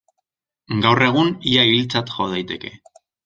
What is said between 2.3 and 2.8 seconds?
daiteke.